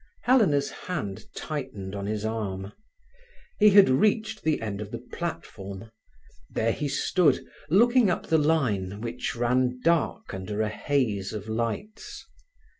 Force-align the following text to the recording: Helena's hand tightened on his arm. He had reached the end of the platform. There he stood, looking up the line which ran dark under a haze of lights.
Helena's 0.23 0.71
hand 0.71 1.25
tightened 1.35 1.93
on 1.93 2.07
his 2.07 2.25
arm. 2.25 2.73
He 3.59 3.69
had 3.69 3.87
reached 3.87 4.41
the 4.41 4.59
end 4.59 4.81
of 4.81 4.89
the 4.89 4.97
platform. 4.97 5.91
There 6.49 6.71
he 6.71 6.89
stood, 6.89 7.45
looking 7.69 8.09
up 8.09 8.25
the 8.25 8.39
line 8.39 9.01
which 9.01 9.35
ran 9.35 9.79
dark 9.83 10.33
under 10.33 10.63
a 10.63 10.69
haze 10.69 11.33
of 11.33 11.47
lights. 11.47 12.25